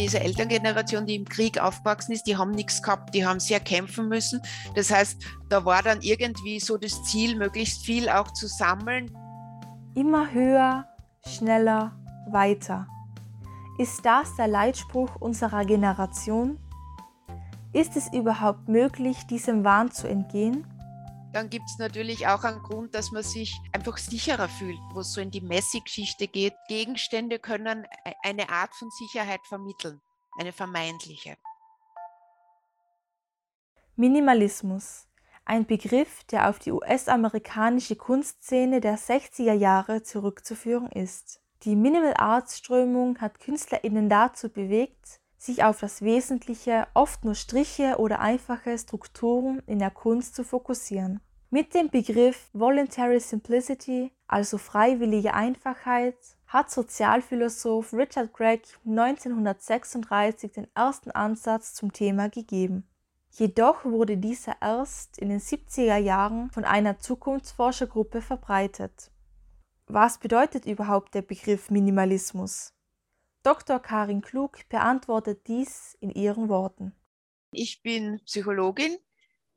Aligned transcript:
diese 0.00 0.20
Elterngeneration, 0.20 1.06
die 1.06 1.14
im 1.14 1.24
Krieg 1.24 1.60
aufgewachsen 1.60 2.12
ist, 2.12 2.24
die 2.24 2.36
haben 2.36 2.50
nichts 2.52 2.82
gehabt, 2.82 3.14
die 3.14 3.26
haben 3.26 3.40
sehr 3.40 3.60
kämpfen 3.60 4.08
müssen. 4.08 4.40
Das 4.74 4.90
heißt, 4.90 5.22
da 5.48 5.64
war 5.64 5.82
dann 5.82 6.00
irgendwie 6.00 6.60
so 6.60 6.76
das 6.76 7.02
Ziel, 7.04 7.36
möglichst 7.36 7.84
viel 7.84 8.08
auch 8.08 8.32
zu 8.32 8.46
sammeln. 8.46 9.10
Immer 9.94 10.32
höher, 10.32 10.86
schneller, 11.26 11.92
weiter. 12.30 12.86
Ist 13.78 14.04
das 14.04 14.36
der 14.36 14.48
Leitspruch 14.48 15.16
unserer 15.16 15.64
Generation? 15.64 16.58
Ist 17.72 17.96
es 17.96 18.12
überhaupt 18.12 18.68
möglich, 18.68 19.26
diesem 19.26 19.64
Wahn 19.64 19.90
zu 19.90 20.08
entgehen? 20.08 20.66
Dann 21.32 21.48
gibt 21.48 21.66
es 21.66 21.78
natürlich 21.78 22.26
auch 22.26 22.42
einen 22.42 22.60
Grund, 22.60 22.94
dass 22.94 23.12
man 23.12 23.22
sich 23.22 23.56
einfach 23.72 23.98
sicherer 23.98 24.48
fühlt, 24.48 24.80
wo 24.92 25.00
es 25.00 25.12
so 25.12 25.20
in 25.20 25.30
die 25.30 25.40
Messi-Geschichte 25.40 26.26
geht. 26.26 26.54
Gegenstände 26.68 27.38
können 27.38 27.84
e-, 28.04 28.12
eine 28.24 28.48
Art 28.50 28.74
von 28.74 28.90
Sicherheit 28.90 29.40
vermitteln, 29.48 30.00
eine 30.40 30.52
vermeintliche. 30.52 31.36
Minimalismus, 33.94 35.06
ein 35.44 35.66
Begriff, 35.66 36.24
der 36.24 36.48
auf 36.48 36.58
die 36.58 36.72
US-amerikanische 36.72 37.94
Kunstszene 37.94 38.80
der 38.80 38.98
60er 38.98 39.52
Jahre 39.52 40.02
zurückzuführen 40.02 40.90
ist. 40.90 41.40
Die 41.62 41.76
Minimal 41.76 42.14
Arts 42.16 42.58
Strömung 42.58 43.20
hat 43.20 43.38
KünstlerInnen 43.38 44.08
dazu 44.08 44.48
bewegt, 44.48 45.20
sich 45.40 45.64
auf 45.64 45.80
das 45.80 46.02
Wesentliche, 46.02 46.86
oft 46.92 47.24
nur 47.24 47.34
Striche 47.34 47.96
oder 47.98 48.20
einfache 48.20 48.76
Strukturen 48.76 49.62
in 49.66 49.78
der 49.78 49.90
Kunst 49.90 50.34
zu 50.34 50.44
fokussieren. 50.44 51.20
Mit 51.48 51.74
dem 51.74 51.88
Begriff 51.88 52.50
Voluntary 52.52 53.18
Simplicity, 53.18 54.12
also 54.28 54.58
freiwillige 54.58 55.32
Einfachheit, 55.34 56.14
hat 56.46 56.70
Sozialphilosoph 56.70 57.92
Richard 57.94 58.32
Gregg 58.34 58.62
1936 58.84 60.52
den 60.52 60.66
ersten 60.74 61.10
Ansatz 61.10 61.74
zum 61.74 61.92
Thema 61.92 62.28
gegeben. 62.28 62.86
Jedoch 63.30 63.84
wurde 63.84 64.18
dieser 64.18 64.56
erst 64.60 65.18
in 65.18 65.30
den 65.30 65.40
70er 65.40 65.96
Jahren 65.96 66.50
von 66.50 66.64
einer 66.64 66.98
Zukunftsforschergruppe 66.98 68.20
verbreitet. 68.20 69.10
Was 69.86 70.18
bedeutet 70.18 70.66
überhaupt 70.66 71.14
der 71.14 71.22
Begriff 71.22 71.70
Minimalismus? 71.70 72.74
Dr. 73.42 73.80
Karin 73.80 74.20
Klug 74.20 74.68
beantwortet 74.68 75.46
dies 75.46 75.96
in 76.00 76.10
ihren 76.10 76.48
Worten. 76.48 76.94
Ich 77.52 77.82
bin 77.82 78.20
Psychologin, 78.26 78.98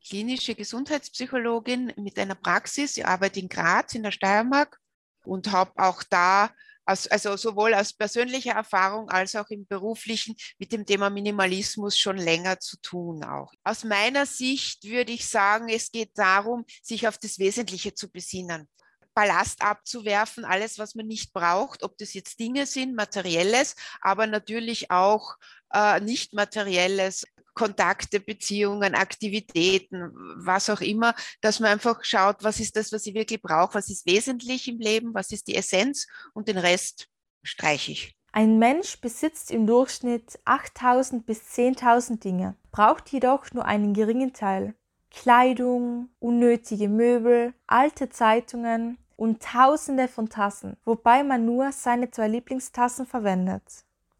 klinische 0.08 0.56
Gesundheitspsychologin 0.56 1.94
mit 1.98 2.18
einer 2.18 2.36
Praxis. 2.36 2.98
Ich 2.98 3.06
arbeite 3.06 3.42
in 3.42 3.50
Graz 3.50 3.94
in 3.94 4.04
der 4.04 4.12
Steiermark 4.12 4.80
und 5.26 5.52
habe 5.52 5.72
auch 5.76 6.02
da, 6.04 6.52
also 6.86 7.36
sowohl 7.36 7.74
aus 7.74 7.94
persönlicher 7.94 8.54
Erfahrung 8.54 9.10
als 9.10 9.36
auch 9.36 9.50
im 9.50 9.66
beruflichen 9.68 10.36
mit 10.58 10.72
dem 10.72 10.86
Thema 10.86 11.10
Minimalismus 11.10 11.98
schon 11.98 12.18
länger 12.18 12.60
zu 12.60 12.78
tun 12.82 13.24
auch. 13.24 13.52
Aus 13.64 13.84
meiner 13.84 14.26
Sicht 14.26 14.84
würde 14.84 15.12
ich 15.12 15.28
sagen, 15.28 15.70
es 15.70 15.92
geht 15.92 16.18
darum, 16.18 16.66
sich 16.82 17.08
auf 17.08 17.18
das 17.18 17.38
Wesentliche 17.38 17.94
zu 17.94 18.10
besinnen. 18.10 18.70
Ballast 19.14 19.62
abzuwerfen, 19.62 20.46
alles, 20.46 20.80
was 20.80 20.96
man 20.96 21.08
nicht 21.08 21.34
braucht, 21.34 21.84
ob 21.84 21.98
das 21.98 22.14
jetzt 22.14 22.40
Dinge 22.40 22.66
sind, 22.66 22.96
materielles, 22.96 23.76
aber 24.02 24.28
natürlich 24.28 24.92
auch 24.92 25.36
äh, 25.74 26.00
nicht 26.00 26.34
materielles, 26.34 27.26
Kontakte, 27.54 28.20
Beziehungen, 28.20 28.96
Aktivitäten, 28.96 30.12
was 30.38 30.70
auch 30.70 30.82
immer, 30.82 31.14
dass 31.42 31.60
man 31.60 31.72
einfach 31.72 32.04
schaut, 32.04 32.44
was 32.44 32.60
ist 32.60 32.76
das, 32.76 32.92
was 32.92 33.06
ich 33.06 33.14
wirklich 33.14 33.42
brauche, 33.42 33.76
was 33.76 33.90
ist 33.90 34.06
wesentlich 34.06 34.68
im 34.68 34.80
Leben, 34.80 35.14
was 35.14 35.32
ist 35.32 35.48
die 35.48 35.56
Essenz 35.56 36.08
und 36.34 36.48
den 36.48 36.58
Rest 36.58 37.08
streiche 37.44 37.92
ich. 37.92 38.18
Ein 38.32 38.58
Mensch 38.58 39.00
besitzt 39.00 39.52
im 39.52 39.68
Durchschnitt 39.68 40.40
8000 40.46 41.26
bis 41.26 41.42
10.000 41.56 42.20
Dinge, 42.20 42.56
braucht 42.72 43.10
jedoch 43.10 43.52
nur 43.52 43.66
einen 43.66 43.94
geringen 43.94 44.34
Teil. 44.34 44.74
Kleidung, 45.12 46.10
unnötige 46.18 46.90
Möbel, 46.90 47.54
alte 47.68 48.10
Zeitungen, 48.10 48.98
und 49.16 49.42
tausende 49.42 50.08
von 50.08 50.30
Tassen, 50.30 50.78
wobei 50.86 51.24
man 51.24 51.46
nur 51.46 51.72
seine 51.72 52.12
zwei 52.12 52.28
Lieblingstassen 52.28 53.06
verwendet. 53.06 53.64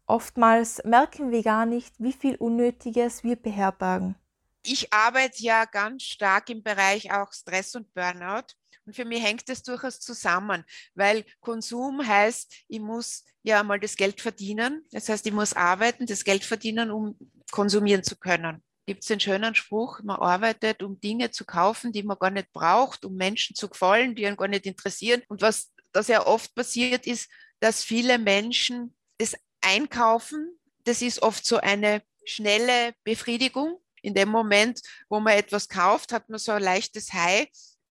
Oftmals 0.06 0.82
merken 0.84 1.30
wir 1.30 1.42
gar 1.42 1.66
nicht, 1.66 1.94
wie 1.98 2.12
viel 2.12 2.36
Unnötiges 2.36 3.24
wir 3.24 3.36
beherbergen. 3.36 4.16
Ich 4.62 4.92
arbeite 4.92 5.42
ja 5.42 5.64
ganz 5.64 6.02
stark 6.02 6.50
im 6.50 6.62
Bereich 6.62 7.12
auch 7.12 7.32
Stress 7.32 7.74
und 7.74 7.92
Burnout. 7.94 8.54
Und 8.86 8.94
für 8.94 9.06
mich 9.06 9.22
hängt 9.22 9.48
das 9.48 9.62
durchaus 9.62 9.98
zusammen, 10.00 10.64
weil 10.94 11.24
Konsum 11.40 12.06
heißt, 12.06 12.52
ich 12.68 12.80
muss 12.80 13.24
ja 13.42 13.62
mal 13.62 13.80
das 13.80 13.96
Geld 13.96 14.20
verdienen. 14.20 14.84
Das 14.90 15.08
heißt, 15.08 15.26
ich 15.26 15.32
muss 15.32 15.54
arbeiten, 15.54 16.04
das 16.04 16.24
Geld 16.24 16.44
verdienen, 16.44 16.90
um 16.90 17.16
konsumieren 17.50 18.02
zu 18.02 18.16
können 18.16 18.62
gibt 18.86 19.02
es 19.02 19.08
den 19.08 19.20
schönen 19.20 19.54
Spruch, 19.54 20.00
man 20.02 20.16
arbeitet, 20.20 20.82
um 20.82 21.00
Dinge 21.00 21.30
zu 21.30 21.44
kaufen, 21.44 21.92
die 21.92 22.02
man 22.02 22.18
gar 22.18 22.30
nicht 22.30 22.52
braucht, 22.52 23.04
um 23.04 23.14
Menschen 23.14 23.56
zu 23.56 23.68
gefallen, 23.68 24.14
die 24.14 24.26
einen 24.26 24.36
gar 24.36 24.48
nicht 24.48 24.66
interessieren. 24.66 25.22
Und 25.28 25.42
was 25.42 25.72
da 25.92 26.02
sehr 26.02 26.26
oft 26.26 26.54
passiert 26.54 27.06
ist, 27.06 27.30
dass 27.60 27.82
viele 27.82 28.18
Menschen 28.18 28.94
das 29.18 29.34
einkaufen. 29.60 30.58
Das 30.84 31.00
ist 31.00 31.22
oft 31.22 31.46
so 31.46 31.58
eine 31.58 32.02
schnelle 32.24 32.94
Befriedigung. 33.04 33.80
In 34.02 34.14
dem 34.14 34.28
Moment, 34.28 34.82
wo 35.08 35.18
man 35.20 35.34
etwas 35.34 35.68
kauft, 35.68 36.12
hat 36.12 36.28
man 36.28 36.38
so 36.38 36.52
ein 36.52 36.62
leichtes 36.62 37.12
High. 37.12 37.48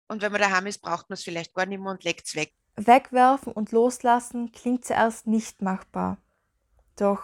Und 0.07 0.23
wenn 0.23 0.31
man 0.31 0.41
daheim 0.41 0.65
ist, 0.65 0.81
braucht 0.81 1.09
man 1.09 1.15
es 1.15 1.23
vielleicht 1.23 1.53
gar 1.53 1.67
nicht 1.67 1.79
mehr 1.79 1.91
und 1.91 2.03
legt 2.03 2.25
es 2.25 2.35
weg. 2.35 2.53
Wegwerfen 2.75 3.53
und 3.53 3.71
loslassen 3.71 4.51
klingt 4.51 4.85
zuerst 4.85 5.27
nicht 5.27 5.61
machbar. 5.61 6.17
Doch 6.95 7.21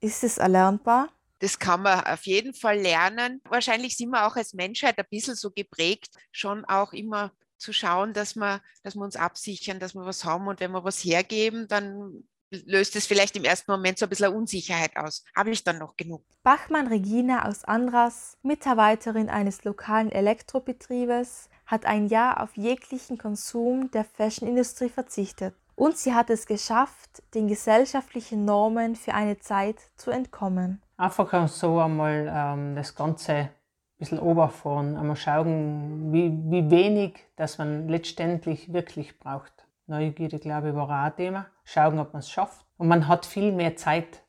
ist 0.00 0.24
es 0.24 0.38
erlernbar? 0.38 1.10
Das 1.40 1.58
kann 1.58 1.82
man 1.82 2.04
auf 2.04 2.26
jeden 2.26 2.54
Fall 2.54 2.78
lernen. 2.78 3.40
Wahrscheinlich 3.48 3.96
sind 3.96 4.10
wir 4.10 4.26
auch 4.26 4.36
als 4.36 4.54
Menschheit 4.54 4.98
ein 4.98 5.06
bisschen 5.10 5.34
so 5.34 5.50
geprägt, 5.50 6.14
schon 6.32 6.64
auch 6.64 6.92
immer 6.92 7.32
zu 7.58 7.72
schauen, 7.72 8.12
dass 8.12 8.36
wir, 8.36 8.62
dass 8.82 8.94
wir 8.94 9.02
uns 9.02 9.16
absichern, 9.16 9.80
dass 9.80 9.94
wir 9.94 10.04
was 10.04 10.24
haben 10.24 10.46
und 10.46 10.60
wenn 10.60 10.72
wir 10.72 10.84
was 10.84 11.04
hergeben, 11.04 11.66
dann 11.68 12.24
löst 12.66 12.94
es 12.96 13.06
vielleicht 13.06 13.36
im 13.36 13.44
ersten 13.44 13.70
Moment 13.70 13.98
so 13.98 14.06
ein 14.06 14.08
bisschen 14.08 14.34
Unsicherheit 14.34 14.96
aus. 14.96 15.24
Habe 15.34 15.50
ich 15.50 15.64
dann 15.64 15.78
noch 15.78 15.96
genug? 15.96 16.24
Bachmann 16.42 16.86
Regina 16.86 17.48
aus 17.48 17.64
Andras, 17.64 18.36
Mitarbeiterin 18.42 19.28
eines 19.28 19.64
lokalen 19.64 20.10
Elektrobetriebes, 20.10 21.48
hat 21.66 21.86
ein 21.86 22.08
Jahr 22.08 22.42
auf 22.42 22.56
jeglichen 22.56 23.18
Konsum 23.18 23.90
der 23.90 24.04
Fashionindustrie 24.04 24.90
verzichtet. 24.90 25.54
Und 25.76 25.96
sie 25.96 26.14
hat 26.14 26.30
es 26.30 26.46
geschafft, 26.46 27.22
den 27.34 27.48
gesellschaftlichen 27.48 28.44
Normen 28.44 28.94
für 28.94 29.14
eine 29.14 29.38
Zeit 29.38 29.80
zu 29.96 30.10
entkommen. 30.10 30.80
Einfach 30.96 31.48
so 31.48 31.80
einmal 31.80 32.30
ähm, 32.32 32.76
das 32.76 32.94
Ganze 32.94 33.32
ein 33.32 33.50
bisschen 33.98 34.20
oberfahren, 34.20 34.96
einmal 34.96 35.16
schauen, 35.16 36.12
wie, 36.12 36.30
wie 36.50 36.70
wenig 36.70 37.18
das 37.36 37.58
man 37.58 37.88
letztendlich 37.88 38.72
wirklich 38.72 39.18
braucht. 39.18 39.52
Neugierde, 39.86 40.38
glaube 40.38 40.70
ich, 40.70 40.74
war 40.74 40.84
auch 40.84 40.90
ein 40.90 41.16
Thema. 41.16 41.46
Schauen, 41.64 41.98
ob 41.98 42.12
man 42.12 42.20
es 42.20 42.30
schafft. 42.30 42.64
Und 42.78 42.88
man 42.88 43.08
hat 43.08 43.26
viel 43.26 43.52
mehr 43.52 43.76
Zeit. 43.76 44.22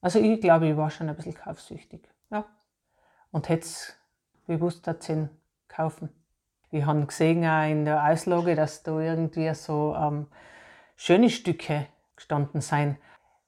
Also 0.00 0.18
ich 0.18 0.40
glaube, 0.40 0.68
ich 0.68 0.76
war 0.76 0.90
schon 0.90 1.08
ein 1.08 1.16
bisschen 1.16 1.34
kaufsüchtig. 1.34 2.08
Ja. 2.30 2.44
Und 3.30 3.48
hätte 3.48 3.66
es 3.66 3.96
bewusst 4.46 4.86
dazu 4.86 5.28
kaufen. 5.68 6.08
Wir 6.74 6.86
haben 6.86 7.06
gesehen 7.06 7.44
auch 7.44 7.70
in 7.70 7.84
der 7.84 8.04
Auslage, 8.04 8.54
dass 8.56 8.82
da 8.82 8.98
irgendwie 8.98 9.52
so 9.54 9.94
ähm, 9.96 10.26
schöne 10.96 11.30
Stücke 11.30 11.86
gestanden 12.16 12.60
sind 12.60 12.96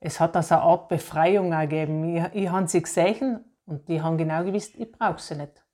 es 0.00 0.20
hat 0.20 0.36
also 0.36 0.54
eine 0.54 0.64
Art 0.64 0.88
Befreiung 0.88 1.50
gegeben. 1.50 2.16
Ich, 2.16 2.24
ich 2.42 2.48
habe 2.48 2.68
sie 2.68 2.82
gesehen 2.82 3.44
und 3.66 3.88
die 3.88 4.02
haben 4.02 4.18
genau 4.18 4.44
gewusst, 4.44 4.74
ich 4.76 4.90
brauche 4.90 5.20
sie 5.20 5.36
nicht. 5.36 5.64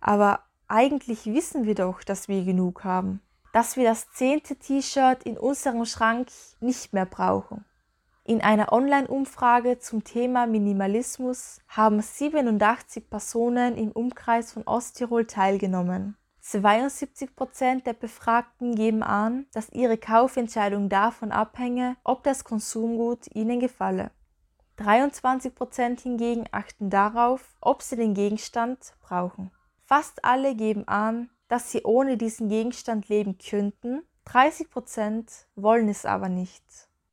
Aber 0.00 0.40
eigentlich 0.68 1.26
wissen 1.26 1.66
wir 1.66 1.74
doch, 1.74 2.02
dass 2.02 2.28
wir 2.28 2.44
genug 2.44 2.84
haben. 2.84 3.20
Dass 3.52 3.76
wir 3.76 3.84
das 3.84 4.10
zehnte 4.12 4.56
T-Shirt 4.56 5.22
in 5.22 5.38
unserem 5.38 5.84
Schrank 5.84 6.28
nicht 6.60 6.92
mehr 6.92 7.06
brauchen. 7.06 7.64
In 8.24 8.40
einer 8.40 8.72
Online-Umfrage 8.72 9.78
zum 9.78 10.02
Thema 10.02 10.46
Minimalismus 10.46 11.60
haben 11.68 12.02
87 12.02 13.08
Personen 13.08 13.76
im 13.76 13.92
Umkreis 13.92 14.52
von 14.52 14.64
Osttirol 14.64 15.26
teilgenommen. 15.26 16.16
72 16.48 17.34
Prozent 17.34 17.88
der 17.88 17.92
Befragten 17.92 18.76
geben 18.76 19.02
an, 19.02 19.46
dass 19.52 19.72
ihre 19.72 19.98
Kaufentscheidung 19.98 20.88
davon 20.88 21.32
abhänge, 21.32 21.96
ob 22.04 22.22
das 22.22 22.44
Konsumgut 22.44 23.26
ihnen 23.34 23.58
gefalle. 23.58 24.12
23 24.76 25.52
Prozent 25.56 26.00
hingegen 26.02 26.44
achten 26.52 26.88
darauf, 26.88 27.56
ob 27.60 27.82
sie 27.82 27.96
den 27.96 28.14
Gegenstand 28.14 28.94
brauchen. 29.00 29.50
Fast 29.86 30.24
alle 30.24 30.54
geben 30.54 30.86
an, 30.86 31.30
dass 31.48 31.72
sie 31.72 31.82
ohne 31.82 32.16
diesen 32.16 32.48
Gegenstand 32.48 33.08
leben 33.08 33.38
könnten, 33.38 34.02
30 34.26 34.70
Prozent 34.70 35.48
wollen 35.56 35.88
es 35.88 36.06
aber 36.06 36.28
nicht. 36.28 36.62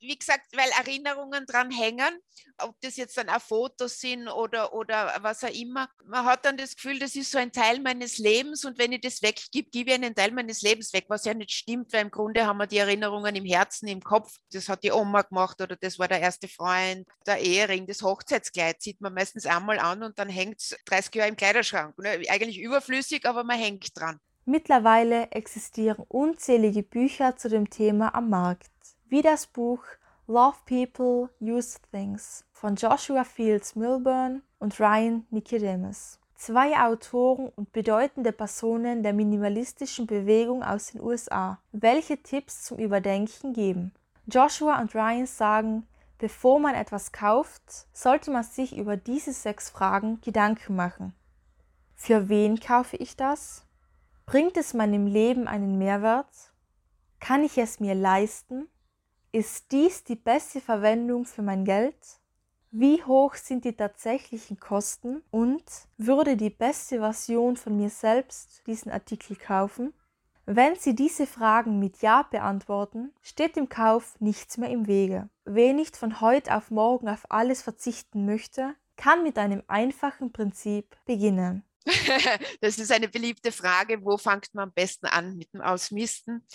Wie 0.03 0.17
gesagt, 0.17 0.47
weil 0.55 0.69
Erinnerungen 0.77 1.45
dran 1.45 1.71
hängen, 1.71 2.19
ob 2.57 2.79
das 2.81 2.97
jetzt 2.97 3.17
dann 3.17 3.29
auch 3.29 3.41
Fotos 3.41 3.99
sind 3.99 4.27
oder, 4.27 4.73
oder 4.73 5.17
was 5.21 5.43
auch 5.43 5.49
immer. 5.49 5.89
Man 6.05 6.25
hat 6.25 6.45
dann 6.45 6.57
das 6.57 6.75
Gefühl, 6.75 6.99
das 6.99 7.15
ist 7.15 7.31
so 7.31 7.37
ein 7.37 7.51
Teil 7.51 7.79
meines 7.79 8.17
Lebens 8.17 8.65
und 8.65 8.77
wenn 8.77 8.91
ich 8.91 9.01
das 9.01 9.21
weggebe, 9.21 9.69
gebe 9.69 9.91
ich 9.91 9.95
einen 9.95 10.13
Teil 10.13 10.31
meines 10.31 10.61
Lebens 10.61 10.93
weg, 10.93 11.05
was 11.07 11.25
ja 11.25 11.33
nicht 11.33 11.51
stimmt, 11.51 11.93
weil 11.93 12.01
im 12.01 12.11
Grunde 12.11 12.45
haben 12.45 12.57
wir 12.57 12.67
die 12.67 12.77
Erinnerungen 12.77 13.35
im 13.35 13.45
Herzen, 13.45 13.87
im 13.87 14.01
Kopf. 14.01 14.35
Das 14.51 14.69
hat 14.69 14.83
die 14.83 14.91
Oma 14.91 15.21
gemacht 15.21 15.61
oder 15.61 15.75
das 15.75 15.97
war 15.97 16.07
der 16.07 16.19
erste 16.19 16.47
Freund, 16.47 17.07
der 17.25 17.37
Ehering, 17.37 17.87
das 17.87 18.01
Hochzeitskleid 18.01 18.81
sieht 18.81 19.01
man 19.01 19.13
meistens 19.13 19.45
einmal 19.45 19.79
an 19.79 20.03
und 20.03 20.19
dann 20.19 20.29
hängt 20.29 20.59
es 20.59 20.75
30 20.85 21.15
Jahre 21.15 21.29
im 21.29 21.35
Kleiderschrank. 21.35 21.97
Ne? 21.97 22.23
Eigentlich 22.29 22.59
überflüssig, 22.59 23.25
aber 23.25 23.43
man 23.43 23.57
hängt 23.57 23.97
dran. 23.97 24.19
Mittlerweile 24.45 25.31
existieren 25.31 26.03
unzählige 26.09 26.83
Bücher 26.83 27.37
zu 27.37 27.47
dem 27.47 27.69
Thema 27.69 28.13
am 28.13 28.29
Markt, 28.29 28.67
wie 29.09 29.21
das 29.21 29.47
Buch 29.47 29.83
Love 30.27 30.57
People, 30.65 31.29
Use 31.41 31.77
Things 31.91 32.45
von 32.51 32.75
Joshua 32.75 33.23
Fields 33.23 33.75
Milburn 33.75 34.41
und 34.59 34.79
Ryan 34.79 35.25
Nicodemus. 35.31 36.19
Zwei 36.35 36.79
Autoren 36.79 37.49
und 37.55 37.71
bedeutende 37.71 38.31
Personen 38.31 39.03
der 39.03 39.13
minimalistischen 39.13 40.07
Bewegung 40.07 40.63
aus 40.63 40.91
den 40.91 41.01
USA, 41.01 41.59
welche 41.71 42.21
Tipps 42.21 42.63
zum 42.63 42.79
Überdenken 42.79 43.53
geben. 43.53 43.93
Joshua 44.27 44.79
und 44.79 44.95
Ryan 44.95 45.25
sagen, 45.25 45.87
bevor 46.17 46.59
man 46.59 46.75
etwas 46.75 47.11
kauft, 47.11 47.61
sollte 47.91 48.31
man 48.31 48.43
sich 48.43 48.77
über 48.77 48.95
diese 48.95 49.33
sechs 49.33 49.69
Fragen 49.69 50.21
Gedanken 50.21 50.75
machen. 50.75 51.13
Für 51.95 52.29
wen 52.29 52.59
kaufe 52.59 52.97
ich 52.97 53.17
das? 53.17 53.65
Bringt 54.25 54.55
es 54.55 54.73
meinem 54.73 55.05
Leben 55.05 55.47
einen 55.47 55.77
Mehrwert? 55.77 56.53
Kann 57.19 57.43
ich 57.43 57.57
es 57.57 57.79
mir 57.79 57.95
leisten? 57.95 58.69
Ist 59.35 59.71
dies 59.71 60.03
die 60.03 60.15
beste 60.15 60.61
Verwendung 60.61 61.25
für 61.25 61.41
mein 61.41 61.65
Geld? 61.65 61.95
Wie 62.69 63.03
hoch 63.03 63.33
sind 63.33 63.65
die 63.65 63.75
tatsächlichen 63.75 64.59
Kosten 64.59 65.23
und 65.31 65.63
würde 65.97 66.37
die 66.37 66.51
beste 66.51 66.99
Version 66.99 67.57
von 67.57 67.75
mir 67.75 67.89
selbst 67.89 68.61
diesen 68.67 68.91
Artikel 68.91 69.35
kaufen? 69.35 69.91
Wenn 70.45 70.75
Sie 70.75 70.93
diese 70.93 71.25
Fragen 71.25 71.79
mit 71.79 72.03
Ja 72.03 72.27
beantworten, 72.29 73.11
steht 73.23 73.55
dem 73.55 73.69
Kauf 73.69 74.21
nichts 74.21 74.59
mehr 74.59 74.69
im 74.69 74.85
Wege. 74.85 75.29
Wer 75.45 75.73
nicht 75.73 75.97
von 75.97 76.21
heute 76.21 76.55
auf 76.55 76.69
morgen 76.69 77.09
auf 77.09 77.25
alles 77.31 77.63
verzichten 77.63 78.27
möchte, 78.27 78.75
kann 78.97 79.23
mit 79.23 79.39
einem 79.39 79.63
einfachen 79.67 80.31
Prinzip 80.31 80.95
beginnen. 81.05 81.63
das 82.61 82.77
ist 82.77 82.91
eine 82.91 83.07
beliebte 83.07 83.51
Frage. 83.51 84.03
Wo 84.03 84.17
fängt 84.17 84.53
man 84.53 84.69
am 84.69 84.73
besten 84.73 85.05
an 85.07 85.35
mit 85.35 85.53
dem 85.53 85.61
Ausmisten? 85.61 86.45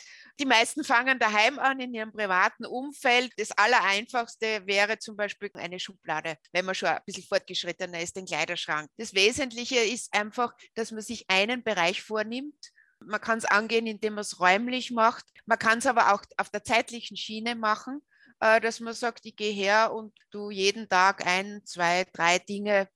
Die 0.41 0.47
meisten 0.47 0.85
fangen 0.85 1.19
daheim 1.19 1.59
an, 1.59 1.81
in 1.81 1.93
ihrem 1.93 2.13
privaten 2.13 2.65
Umfeld. 2.65 3.33
Das 3.37 3.51
Allereinfachste 3.53 4.67
wäre 4.67 4.99
zum 4.99 5.17
Beispiel 5.17 5.51
eine 5.55 5.79
Schublade, 5.79 6.37
wenn 6.53 6.65
man 6.65 6.75
schon 6.75 6.89
ein 6.89 7.01
bisschen 7.05 7.25
fortgeschrittener 7.25 8.01
ist, 8.01 8.17
den 8.17 8.27
Kleiderschrank. 8.27 8.89
Das 8.97 9.15
Wesentliche 9.15 9.81
ist 9.81 10.15
einfach, 10.15 10.55
dass 10.75 10.93
man 10.93 11.03
sich 11.03 11.29
einen 11.29 11.63
Bereich 11.63 12.03
vornimmt. 12.03 12.71
Man 13.01 13.21
kann 13.21 13.39
es 13.39 13.45
angehen, 13.45 13.87
indem 13.87 14.15
man 14.15 14.23
es 14.23 14.41
räumlich 14.41 14.91
macht. 14.91 15.25
Man 15.47 15.59
kann 15.59 15.79
es 15.79 15.87
aber 15.87 16.15
auch 16.15 16.23
auf 16.37 16.51
der 16.51 16.65
zeitlichen 16.65 17.17
Schiene 17.17 17.55
machen 17.55 18.03
äh, 18.41 18.61
dass 18.61 18.81
man 18.81 18.95
sagt, 18.95 19.27
ich 19.27 19.37
gehe 19.37 19.53
her 19.53 19.93
und 19.93 20.13
du 20.31 20.51
jeden 20.51 20.89
Tag 20.89 21.27
ein, 21.27 21.61
zwei, 21.65 22.07
drei 22.13 22.39
Dinge 22.39 22.89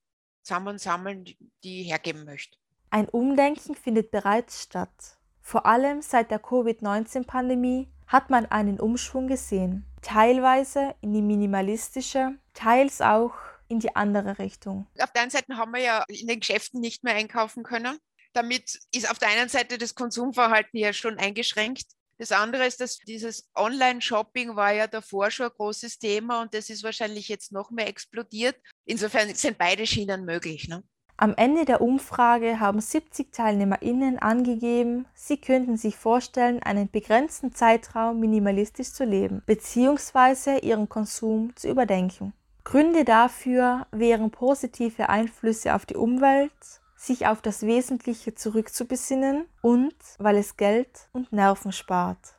zusammensammeln, 0.43 1.25
die 1.65 1.83
ich 1.83 1.89
hergeben 1.89 2.25
möchte. 2.25 2.59
Ein 2.91 3.09
Umdenken 3.09 3.75
findet 3.75 4.11
bereits 4.11 4.63
statt. 4.63 5.19
Vor 5.41 5.67
allem 5.67 6.03
seit 6.03 6.31
der 6.31 6.39
Covid-19-Pandemie 6.39 7.89
hat 8.07 8.31
man 8.31 8.47
einen 8.47 8.79
Umschwung 8.79 9.27
gesehen, 9.27 9.87
teilweise 10.03 10.95
in 11.01 11.13
die 11.13 11.23
minimalistische, 11.23 12.37
teils 12.53 13.01
auch 13.01 13.35
in 13.69 13.81
die 13.81 13.97
andere 13.97 14.39
Richtung. 14.39 14.87
Auf 15.01 15.13
der 15.13 15.23
einen 15.23 15.31
Seite 15.31 15.57
haben 15.57 15.73
wir 15.73 15.81
ja 15.81 16.05
in 16.09 16.27
den 16.27 16.41
Geschäften 16.41 16.81
nicht 16.81 17.03
mehr 17.03 17.15
einkaufen 17.15 17.63
können. 17.63 17.99
Damit 18.35 18.79
ist 18.93 19.11
auf 19.11 19.19
der 19.19 19.29
einen 19.29 19.49
Seite 19.49 19.79
das 19.79 19.95
Konsumverhalten 19.95 20.79
ja 20.79 20.93
schon 20.93 21.19
eingeschränkt. 21.19 21.87
Das 22.19 22.33
andere 22.33 22.67
ist, 22.67 22.81
dass 22.81 22.99
dieses 22.99 23.51
Online-Shopping 23.55 24.55
war 24.55 24.73
ja 24.73 24.87
davor 24.87 25.31
schon 25.31 25.47
ein 25.47 25.53
großes 25.57 25.99
Thema 25.99 26.43
und 26.43 26.55
das 26.55 26.71
ist 26.71 26.85
wahrscheinlich 26.85 27.29
jetzt 27.29 27.53
noch 27.53 27.71
mehr 27.71 27.89
explodiert. 27.89 28.57
Insofern 28.85 29.35
sind 29.35 29.59
beide 29.59 29.87
Schienen 29.87 30.25
möglich. 30.25 30.69
Ne? 30.69 30.83
Am 31.17 31.35
Ende 31.37 31.65
der 31.65 31.81
Umfrage 31.81 32.59
haben 32.59 32.81
70 32.81 33.33
TeilnehmerInnen 33.33 34.19
angegeben, 34.19 35.07
sie 35.15 35.37
könnten 35.37 35.77
sich 35.77 35.97
vorstellen, 35.97 36.63
einen 36.63 36.91
begrenzten 36.91 37.55
Zeitraum 37.55 38.19
minimalistisch 38.19 38.93
zu 38.93 39.05
leben 39.05 39.43
bzw. 39.47 40.59
ihren 40.59 40.89
Konsum 40.89 41.55
zu 41.55 41.69
überdenken. 41.69 42.33
Gründe 42.65 43.05
dafür 43.05 43.87
wären 43.93 44.31
positive 44.31 45.09
Einflüsse 45.09 45.75
auf 45.75 45.87
die 45.87 45.97
Umwelt, 45.97 46.53
sich 47.03 47.27
auf 47.27 47.43
das 47.43 47.63
Wesentliche 47.67 48.35
zurückzubesinnen 48.35 49.47
und 49.61 49.95
weil 50.19 50.37
es 50.37 50.57
Geld 50.57 51.09
und 51.13 51.33
Nerven 51.33 51.73
spart. 51.73 52.39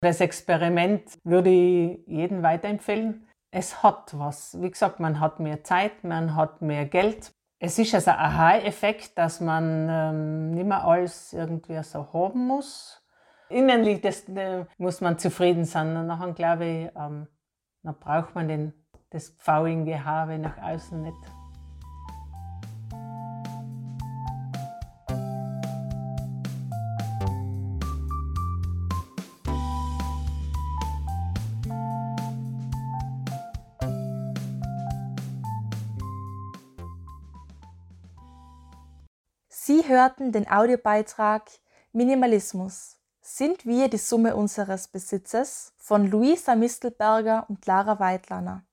Das 0.00 0.20
Experiment 0.20 1.18
würde 1.24 1.50
ich 1.50 2.06
jedem 2.06 2.42
weiterempfehlen. 2.42 3.26
Es 3.50 3.82
hat 3.82 4.16
was. 4.16 4.60
Wie 4.60 4.70
gesagt, 4.70 5.00
man 5.00 5.18
hat 5.18 5.40
mehr 5.40 5.64
Zeit, 5.64 6.04
man 6.04 6.36
hat 6.36 6.62
mehr 6.62 6.86
Geld. 6.86 7.32
Es 7.58 7.78
ist 7.78 7.92
also 7.94 8.12
ein 8.12 8.18
Aha-Effekt, 8.18 9.18
dass 9.18 9.40
man 9.40 9.88
ähm, 9.90 10.50
nicht 10.52 10.66
mehr 10.66 10.84
alles 10.84 11.32
irgendwie 11.32 11.82
so 11.82 12.12
haben 12.12 12.46
muss. 12.46 13.04
Innerlich 13.48 14.00
das, 14.00 14.28
äh, 14.28 14.64
muss 14.76 15.00
man 15.00 15.18
zufrieden 15.18 15.64
sein. 15.64 15.96
Und 15.96 16.06
nachher 16.06 16.32
glaube 16.34 16.66
ich, 16.66 16.90
ähm, 16.96 17.26
dann 17.82 17.98
braucht 17.98 18.34
man 18.36 18.46
den, 18.46 18.74
das 19.10 19.30
pfauige 19.30 19.84
Gehabe 19.84 20.38
nach 20.38 20.58
außen 20.58 21.02
nicht. 21.02 21.37
Sie 39.68 39.86
hörten 39.86 40.32
den 40.32 40.50
Audiobeitrag 40.50 41.42
Minimalismus. 41.92 42.96
Sind 43.20 43.66
wir 43.66 43.88
die 43.88 43.98
Summe 43.98 44.34
unseres 44.34 44.88
Besitzes 44.88 45.74
von 45.76 46.10
Luisa 46.10 46.54
Mistelberger 46.54 47.44
und 47.50 47.66
Lara 47.66 48.00
Weidlaner. 48.00 48.64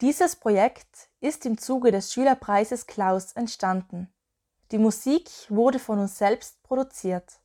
Dieses 0.00 0.36
Projekt 0.36 1.10
ist 1.18 1.44
im 1.44 1.58
Zuge 1.58 1.90
des 1.90 2.12
Schülerpreises 2.12 2.86
Klaus 2.86 3.32
entstanden. 3.32 4.14
Die 4.70 4.78
Musik 4.78 5.28
wurde 5.48 5.80
von 5.80 5.98
uns 5.98 6.18
selbst 6.18 6.62
produziert. 6.62 7.40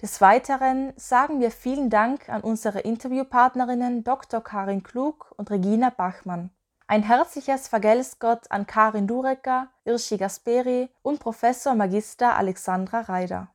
Des 0.00 0.20
Weiteren 0.20 0.92
sagen 0.94 1.40
wir 1.40 1.50
vielen 1.50 1.90
Dank 1.90 2.28
an 2.28 2.42
unsere 2.42 2.78
Interviewpartnerinnen 2.78 4.04
Dr. 4.04 4.40
Karin 4.40 4.84
Klug 4.84 5.34
und 5.36 5.50
Regina 5.50 5.90
Bachmann. 5.90 6.50
Ein 6.88 7.02
herzliches 7.02 7.66
Vergelt's 7.66 8.20
Gott 8.20 8.48
an 8.50 8.64
Karin 8.64 9.08
Durecker, 9.08 9.68
Irschi 9.84 10.18
Gasperi 10.18 10.88
und 11.02 11.18
Professor 11.18 11.74
Magister 11.74 12.36
Alexandra 12.36 13.00
Reider. 13.00 13.48